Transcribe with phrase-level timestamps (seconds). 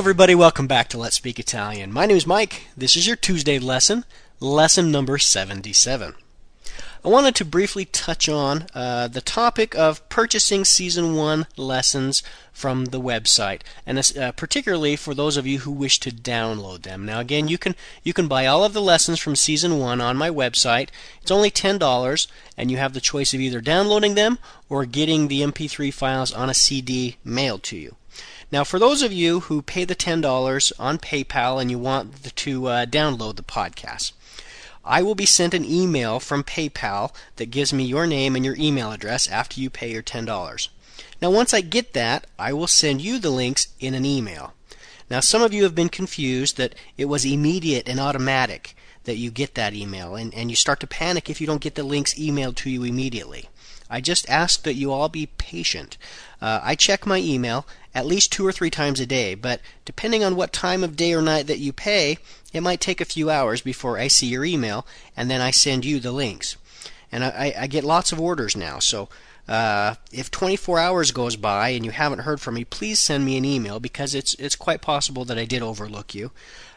[0.00, 0.34] everybody.
[0.34, 1.90] Welcome back to Let's Speak Italian.
[1.90, 2.66] My name is Mike.
[2.76, 4.04] This is your Tuesday lesson,
[4.38, 6.14] lesson number 77.
[7.02, 12.22] I wanted to briefly touch on uh, the topic of purchasing season one lessons
[12.52, 17.06] from the website, and uh, particularly for those of you who wish to download them.
[17.06, 20.16] Now, again, you can you can buy all of the lessons from season one on
[20.16, 20.90] my website.
[21.22, 25.28] It's only ten dollars, and you have the choice of either downloading them or getting
[25.28, 27.96] the MP3 files on a CD mailed to you.
[28.52, 32.66] Now, for those of you who pay the $10 on PayPal and you want to
[32.66, 34.12] uh, download the podcast,
[34.84, 38.56] I will be sent an email from PayPal that gives me your name and your
[38.58, 40.68] email address after you pay your $10.
[41.22, 44.54] Now, once I get that, I will send you the links in an email.
[45.08, 49.30] Now, some of you have been confused that it was immediate and automatic that you
[49.30, 52.14] get that email, and, and you start to panic if you don't get the links
[52.14, 53.48] emailed to you immediately.
[53.88, 55.98] I just ask that you all be patient.
[56.40, 60.22] Uh, I check my email at least two or three times a day, but depending
[60.22, 62.18] on what time of day or night that you pay,
[62.52, 65.84] it might take a few hours before I see your email, and then I send
[65.84, 66.56] you the links.
[67.10, 69.08] And I, I get lots of orders now, so
[69.48, 73.36] uh, if 24 hours goes by and you haven't heard from me, please send me
[73.36, 76.30] an email because it's it's quite possible that I did overlook you.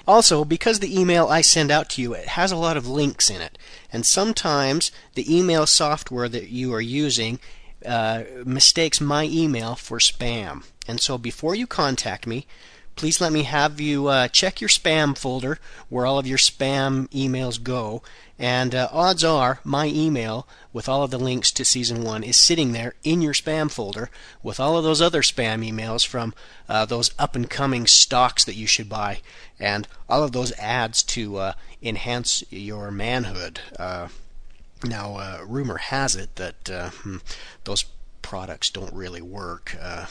[0.07, 3.29] Also, because the email I send out to you it has a lot of links
[3.29, 3.57] in it,
[3.91, 7.39] and sometimes the email software that you are using
[7.85, 10.63] uh, mistakes my email for spam.
[10.87, 12.45] And so before you contact me,
[12.95, 17.07] please let me have you uh, check your spam folder where all of your spam
[17.09, 18.01] emails go.
[18.39, 22.39] And uh, odds are my email with all of the links to season one is
[22.39, 24.09] sitting there in your spam folder
[24.41, 26.33] with all of those other spam emails from
[26.67, 29.21] uh, those up and coming stocks that you should buy
[29.59, 33.59] and all of those ads to uh, enhance your manhood.
[33.77, 34.07] Uh,
[34.83, 37.17] now, uh, rumor has it that hmm,
[37.63, 37.85] those
[38.23, 39.75] products don't really work.
[39.79, 40.07] Uh,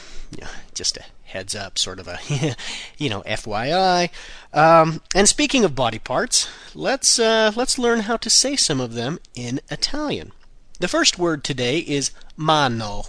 [0.75, 2.19] just a heads up, sort of a,
[2.99, 4.11] you know, FYI.
[4.53, 8.95] Um, and speaking of body parts, let's uh, let's learn how to say some of
[8.95, 10.31] them in Italian.
[10.79, 13.07] The first word today is mano.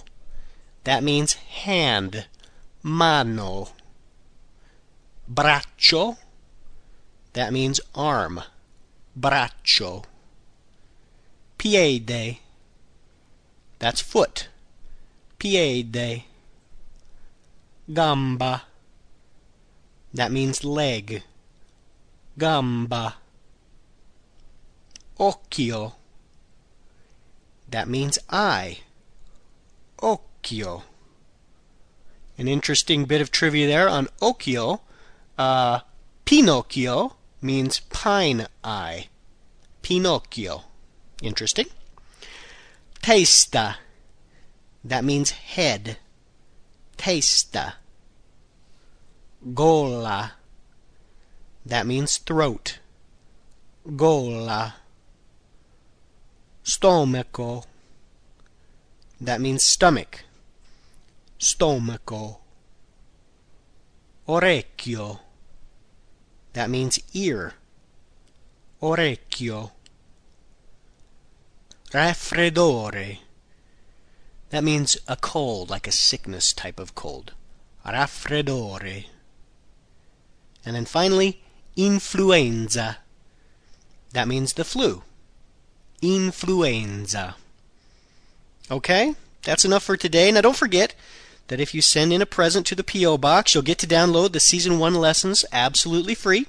[0.82, 2.26] That means hand.
[2.82, 3.68] Mano.
[5.28, 6.18] Braccio.
[7.34, 8.42] That means arm.
[9.14, 10.02] Braccio
[11.64, 12.40] piede.
[13.78, 14.48] That's foot.
[15.44, 16.24] Piede.
[17.92, 18.62] Gamba.
[20.14, 21.22] That means leg.
[22.38, 23.16] Gamba.
[25.20, 25.92] Occhio.
[27.68, 28.78] That means eye.
[29.98, 30.84] Occhio.
[32.38, 34.80] An interesting bit of trivia there on occhio.
[35.36, 35.80] Uh,
[36.24, 39.08] Pinocchio means pine eye.
[39.82, 40.62] Pinocchio.
[41.20, 41.66] Interesting.
[43.02, 43.76] Testa.
[44.84, 45.96] That means head.
[46.98, 47.74] Testa.
[49.54, 50.32] Gola.
[51.64, 52.78] That means throat.
[53.96, 54.74] Gola.
[56.62, 57.64] Stomaco.
[59.20, 60.24] That means stomach.
[61.38, 62.38] Stomaco.
[64.28, 65.20] Orecchio.
[66.52, 67.54] That means ear.
[68.82, 69.70] Orecchio.
[71.90, 73.18] Raffreddore.
[74.54, 77.32] That means a cold, like a sickness type of cold.
[77.84, 79.06] Raffreddore.
[80.64, 81.42] And then finally,
[81.74, 82.98] influenza.
[84.12, 85.02] That means the flu.
[86.00, 87.34] Influenza.
[88.70, 89.16] Okay?
[89.42, 90.30] That's enough for today.
[90.30, 90.94] Now don't forget,
[91.48, 93.18] that if you send in a present to the P.O.
[93.18, 96.46] Box, you'll get to download the Season 1 lessons absolutely free.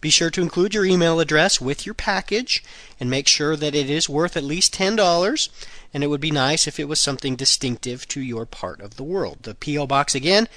[0.00, 2.62] Be sure to include your email address with your package
[3.00, 5.48] and make sure that it is worth at least $10.
[5.92, 9.02] And it would be nice if it was something distinctive to your part of the
[9.02, 9.38] world.
[9.42, 9.86] The P.O.
[9.86, 10.48] Box, again,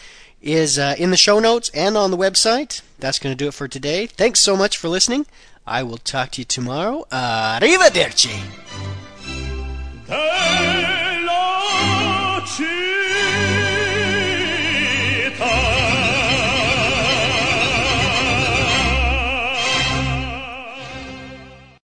[0.42, 2.82] is uh, in the show notes and on the website.
[3.00, 4.08] That's going to do it for today.
[4.08, 5.26] Thanks so much for listening.
[5.66, 7.06] I will talk to you tomorrow.
[7.12, 8.40] Arrivederci!